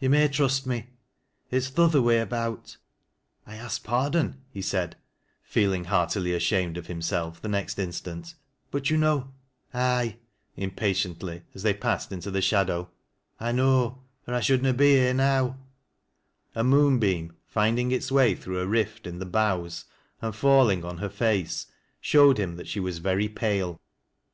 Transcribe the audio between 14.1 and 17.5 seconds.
or I should na be here now" A moonbeam,